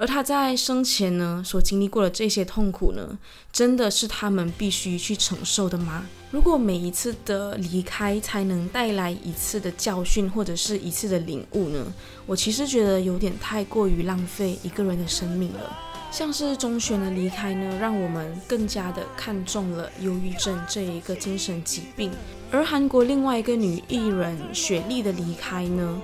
[0.00, 3.18] 而他在生前呢所经历过的这些痛苦呢，
[3.52, 6.06] 真的是他们必须去承受的吗？
[6.30, 11.92] 如果每一次的离开才能带来一次的教训或者是一次的领悟呢？
[12.24, 15.78] 我其实觉得有点太过于浪费一个人的生命了。
[16.10, 22.10] 像是钟铉的离开呢，让我们更加的看重了忧郁症这一个精神疾病；
[22.50, 26.00] 而韩国另外一个女艺人雪莉的离开呢，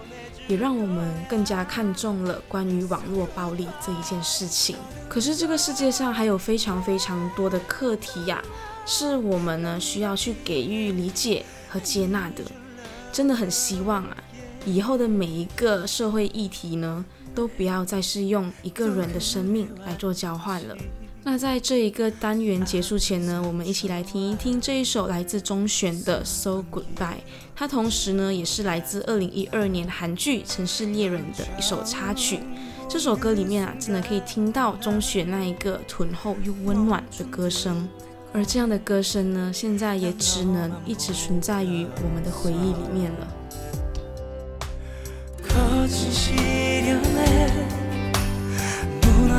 [0.49, 4.77] 也让我们更加看重了关于网络暴力这一件事情。
[5.09, 8.43] 可是这个世界上还有非常非常多的课题呀，
[8.85, 12.43] 是我们呢需要去给予理解和接纳的。
[13.13, 14.17] 真的很希望啊，
[14.65, 17.05] 以后的每一个社会议题呢。
[17.37, 20.75] 都不要再是用一个人的生命来做交换了。
[21.29, 26.85] 那在这一个单元结束前呢，我们一起来听一听这一首来自钟铉的《So Goodbye》。
[27.57, 32.39] 它同时呢，也是来自二零一二年韩剧《城市猎人》的一首插曲。
[32.89, 37.89] 这首歌里面啊，真的可以听到钟铉那一个醇厚又温暖的歌声。
[38.33, 43.27] 而这样的歌声呢，现在也只能一直存在于我们的回忆里面了。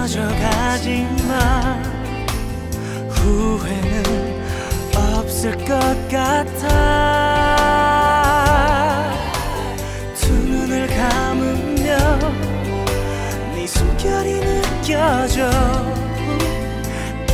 [0.07, 0.37] 시련에
[0.77, 1.83] 무너져가지만
[3.09, 4.41] 후회는
[4.95, 5.67] 없을 것
[6.09, 6.67] 같아.
[10.15, 12.19] 두 눈을 감으면
[13.53, 15.51] 네 숨결이 느껴져.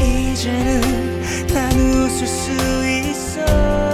[0.01, 0.81] 이제는
[1.53, 3.92] 난 웃을 수 있어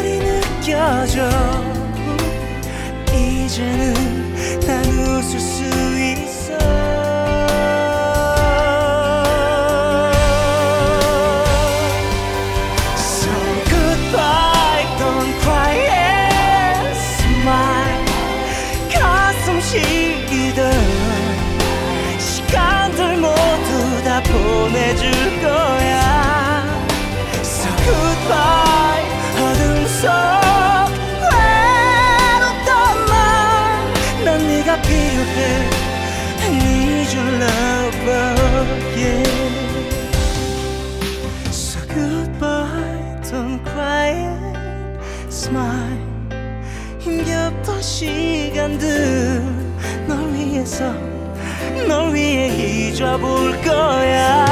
[0.00, 1.28] 숨결이 느껴져.
[3.12, 3.94] 이제는
[4.66, 5.89] 난 웃을 수
[53.00, 54.49] 잡을 거야.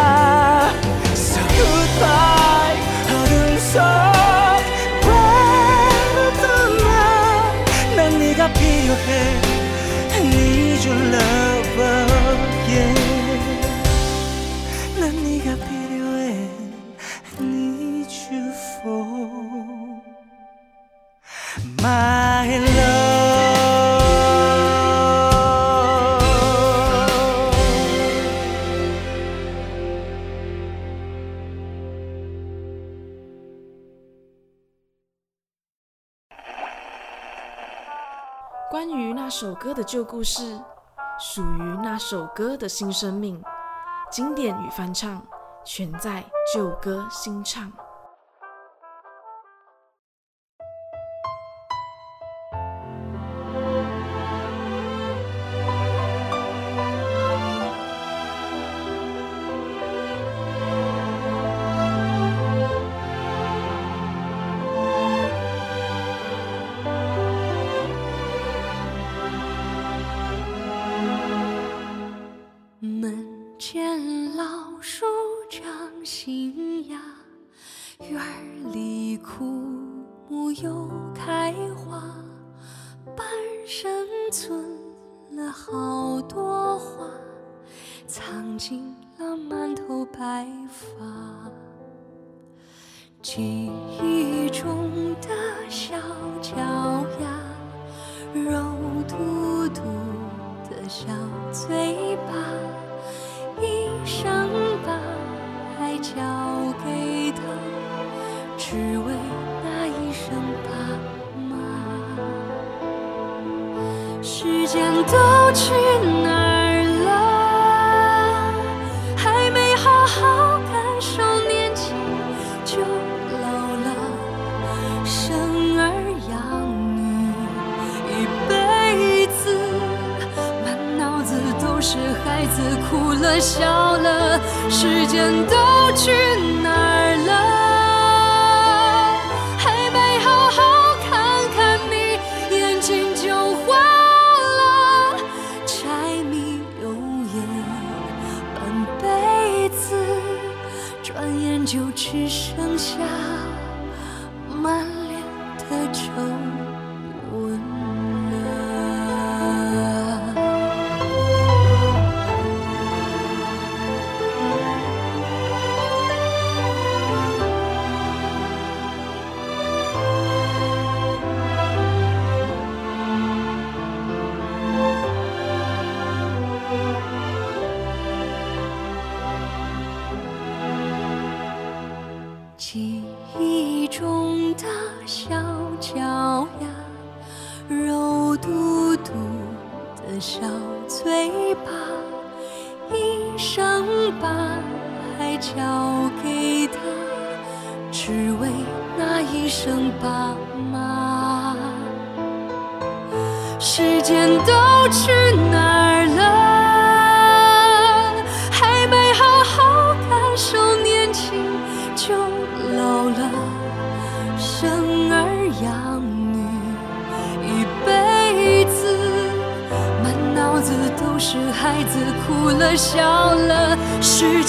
[39.89, 40.61] 旧故事
[41.19, 43.43] 属于那首歌的新生命
[44.11, 45.27] 经典与翻唱
[45.65, 46.23] 全在
[46.53, 47.73] 旧歌新唱。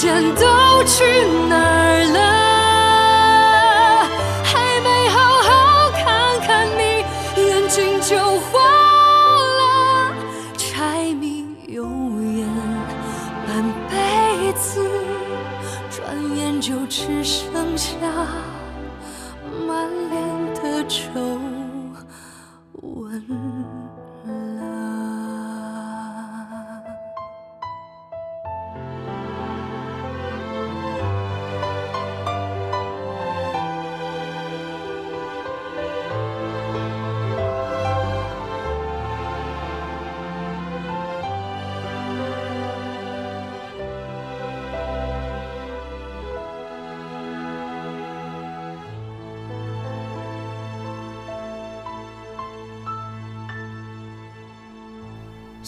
[0.00, 1.04] 见都去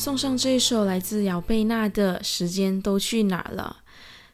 [0.03, 3.76] 送上这一首来自姚贝娜的《时间都去哪了》。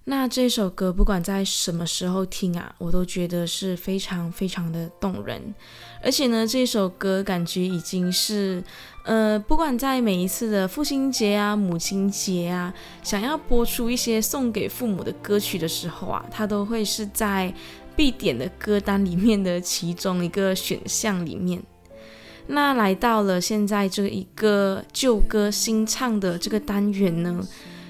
[0.05, 5.55] 那这首歌不管在什么时候听啊，我都觉得是非常非常的动人。
[6.03, 8.65] 而且呢，这首歌感觉已经是，
[9.05, 17.53] 呃，不管在每一次的父亲节啊、母亲节啊，想要播出一些送给父母的歌曲的时候啊，它都会是在
[17.95, 21.63] 必点的歌单里面的其中一个选项里面。
[22.49, 27.47] 那来到了现在这一个旧歌新唱的这个单元呢？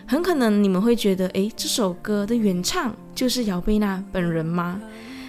[0.06, 4.80] 很可能你们会觉得，诶，这首歌的原唱就是姚贝娜本人吗？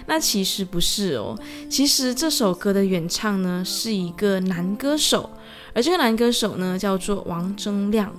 [0.06, 1.38] 那其实不是哦。
[1.68, 5.30] 其实这首歌的原唱呢是一个男歌手，
[5.74, 8.12] 而这个男歌手呢叫做王铮亮。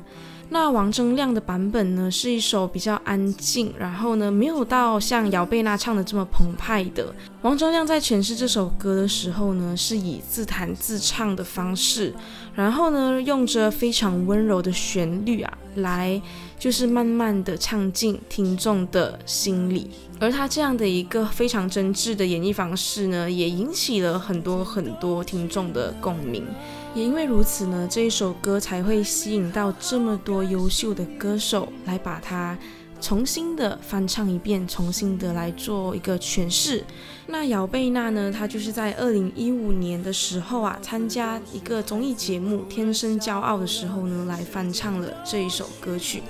[0.53, 7.15] 那王铮亮的版本呢，是一首比较安静，然后呢，没有到像姚贝娜唱的这么澎湃的。
[7.41, 12.13] 王铮亮在诠释这首歌的时候呢，是以自弹自唱的方式，
[12.53, 16.21] 然后呢，用着非常温柔的旋律啊，来
[16.59, 19.89] 就是慢慢的唱进听众的心里。
[20.19, 26.45] 而他这样的一个非常真挚的演绎方式呢，也引起了很多很多听众的共鸣。
[26.93, 32.57] 也因为如此呢，这一首歌才会吸引到这么多优秀的歌手来把它
[32.99, 36.83] 重新的翻唱一遍，重新的来做一个诠释。
[37.27, 46.21] 那姚贝娜呢，她就是在二零一五年的时候啊，参加一个综艺节目《天生骄傲》的时候呢，来翻唱了这一首歌曲。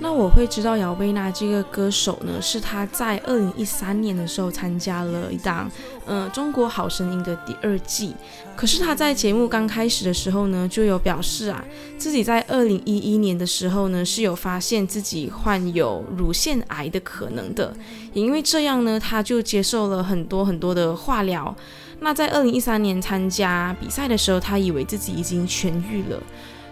[0.00, 5.70] 那我会知道姚贝娜这个歌手呢，是她在二零一三年的时候参加了一档，
[6.04, 8.14] 呃，中国好声音的第二季。
[8.54, 11.64] 可是她在节目刚开始的时候呢，就有表示啊，
[11.96, 17.74] 自己在二零一一年的时候呢，是有发现自己患有乳腺癌的可能的。
[18.12, 21.54] 也因为这样呢，她就接受了很多很多的化疗。
[22.00, 26.20] 那在二零一三年参加比赛的时候，她以为自己已经痊愈了，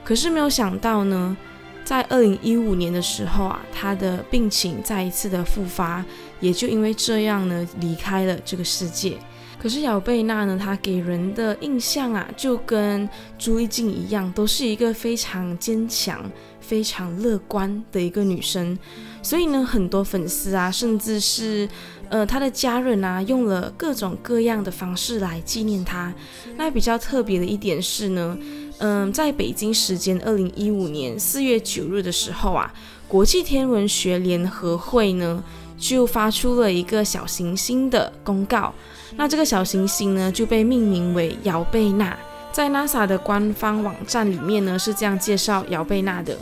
[0.05, 1.37] 可是没有想到呢。
[1.85, 6.05] 在二零一五年的时候啊，他的病情再一次的复发，
[6.41, 9.17] 也就因为这样呢，离开了这个世界。
[9.61, 13.09] 可是姚贝娜呢，她给人的印象啊，就跟
[13.39, 16.29] 朱丽静一样，都是一个非常坚强、
[16.61, 18.77] 非常乐观的一个女生。
[19.23, 21.69] 所以呢，很多粉丝啊，甚至是
[22.09, 26.13] 呃她的家人啊，用了各种各样的方式来纪念她。
[26.57, 28.37] 那比较特别的一点是呢。
[28.79, 32.73] 嗯，在北京时间二零一五年四月九日的时候啊，
[33.07, 35.43] 国际天文学联合会呢
[35.79, 38.75] 就发出了一个小行星的公告。
[39.17, 42.17] 那这个小行星呢就被命名为姚贝娜。
[42.51, 46.37] 在 NASA 的官方网站里面呢是这样介绍姚贝娜的：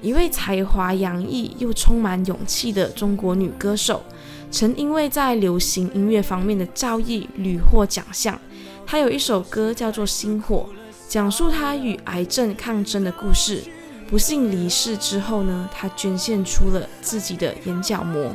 [0.00, 4.02] 一位才华洋溢又充满勇气的中国女歌手，
[4.50, 8.40] 曾因为在流行音乐方面的造诣屡获奖项。
[8.86, 10.66] 她有一首歌叫做《星火》。
[11.14, 13.62] 讲述他与癌症抗争的故事。
[14.08, 18.34] 不幸离世之后呢，他捐献出了自己的眼角膜。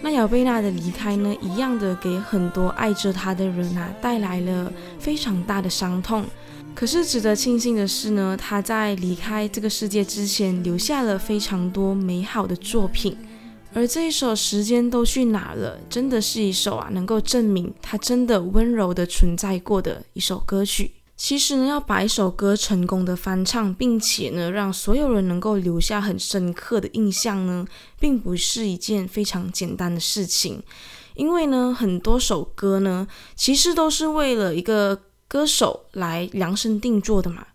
[0.00, 6.24] 那姚贝娜的离开呢，一样的给很多爱着她的人啊带来了非常大的伤痛。
[6.72, 13.16] 可是值得庆幸的是呢，她在离开这个世界之前，留下了非常多美好的作品。
[13.74, 20.92] 而这一首《时间都去哪了》，真的是一首啊，能够证明她真的温柔的存在过的一首歌曲。
[21.24, 27.64] 其实呢，要把一首歌成功的翻唱，并且呢，让所有人能够留下很深刻的印象呢，
[28.00, 30.60] 并不是一件非常简单的事情。
[31.14, 33.06] 因为呢，很多首歌呢，
[33.36, 37.46] 其实都是为了一个歌手来量身定做的嘛。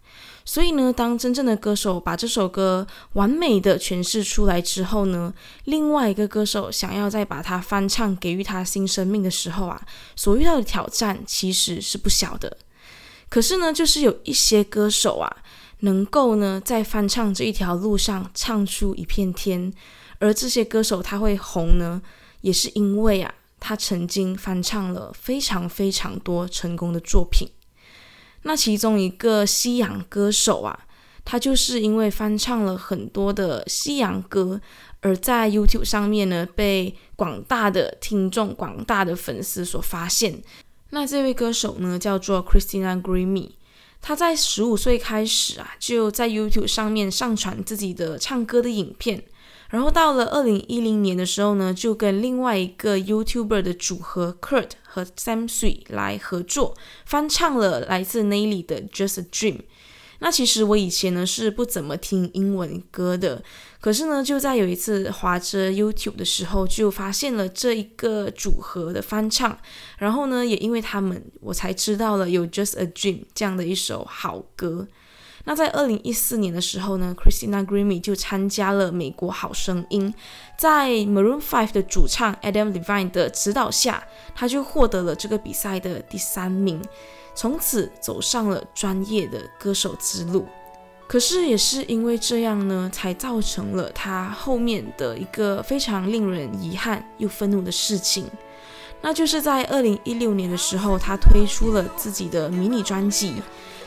[0.46, 5.34] 所以呢，当真正的歌手把这首歌完美的诠释出来之后呢，
[5.66, 9.82] 另外一个歌手想要再把它翻唱，给予它新生命的时候啊，
[10.16, 12.60] 所遇到的挑战其实是不小的。
[13.30, 15.38] 可是呢，就是有一些歌手啊，
[15.82, 19.72] 能够呢在翻唱这一条路上唱出一片天，
[20.20, 22.02] 而这些歌手他会红呢，
[22.42, 27.50] 也是因为啊，他曾经翻唱了非常非常多成功的作品。
[28.44, 30.88] 那其中一个西洋歌手啊，
[31.26, 34.62] 他就是因为翻唱了很多的西洋歌，
[35.02, 40.42] 而在 YouTube 上面呢，被广大的听众、广大的粉丝所发现。
[40.90, 43.52] 那这位歌手呢，叫做 Christina Grimmie。
[44.02, 49.24] 她在十五岁开始啊，就在 YouTube 上面上传自己的唱歌的影片。
[49.70, 56.74] 然后到了二零一零年的时候呢，就跟另外一个 YouTuber 的组合 Kurt 和 Sam Sui 来合作，
[57.06, 59.64] 翻唱了来自 Nelly 的 Just a Dream。
[60.20, 63.44] 那其实我以前呢是不怎么听英文歌的，
[63.80, 69.58] 可是呢就在有一次滑着 YouTube 的时候，就发现了这一个组合的翻唱，
[70.00, 74.88] 然后呢也因为他们，我才知道了有 Just a Dream 这样的一首好歌。
[75.46, 80.14] 那在二零一四年的时候呢，Christina Grimmie 就参加了美国好声音，
[80.60, 84.04] 在 Maroon Five 的主唱 Adam Levine 的指导下，
[84.36, 86.82] 他就获得了这个比赛的第三名，
[87.38, 90.48] 从此走上了专业的歌手之路。
[91.08, 98.26] 可是也是因为这样呢，才造成了他后面的一个非常令人遗憾又愤怒的事情。
[99.02, 103.36] 那就是在二零一六年的时候，他推出了自己的迷你专辑。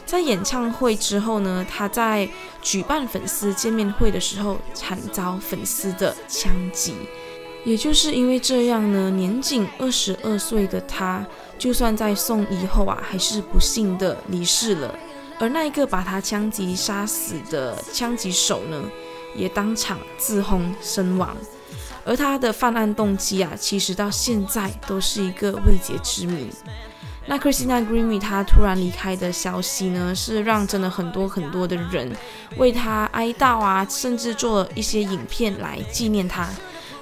[0.07, 2.28] 在演唱会之后呢，他在
[2.62, 6.94] 举办粉丝见面会的时候，惨遭粉丝的枪击。
[7.62, 11.26] 也就是因为这样呢，年仅二十二岁的他，
[11.61, 14.92] 就算在送医后啊，还是不幸的离世了。
[15.38, 18.82] 而那一个把他枪击杀死的枪击手呢，
[19.36, 21.36] 也当场自轰身亡。
[22.02, 26.48] 而他的犯案动机啊，其实到现在都是一个未解之谜。
[27.26, 32.11] 那 Christina Grimmie 她突然离开的消息呢，是让真的很多很多的人
[32.56, 36.48] 为他哀悼啊，甚至做了一些影片来纪念他。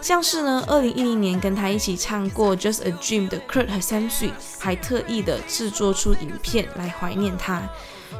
[0.00, 7.62] 像是呢，二零一零年跟他一起唱过《Just a Dream》的 Kurt 和 Sam s 还特意的制作出影片来怀念他。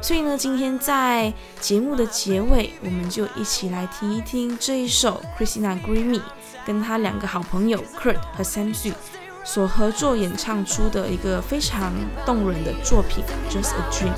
[0.01, 6.21] 所以呢，今天在节目的结尾，我们就一起来听一听这一首 Christina Grimmie。
[6.65, 8.93] 跟他两个好朋友 Kurt 和 Sam Xu
[9.43, 11.91] 所合作演唱出的一个非常
[12.27, 14.13] 动人的作品《Just a Dream》。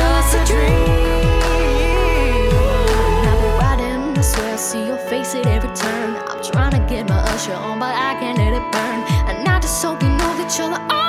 [0.00, 1.30] just a dream.
[3.28, 6.16] I've been riding, I swear I see your face at every turn.
[6.28, 8.98] I'm trying to get my usher on, but I can't let it burn.
[9.28, 10.99] And I just hope you know that you're the only